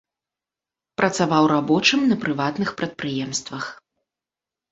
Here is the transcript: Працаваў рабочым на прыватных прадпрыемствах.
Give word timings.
Працаваў 1.01 1.43
рабочым 1.55 2.01
на 2.11 2.17
прыватных 2.23 2.69
прадпрыемствах. 2.79 3.63